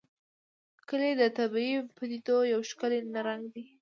[0.87, 3.63] کلي د طبیعي پدیدو یو ښکلی رنګ دی.